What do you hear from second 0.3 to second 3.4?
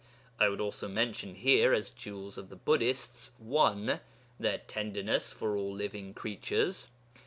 I would also mention here as 'jewels' of the Buddhists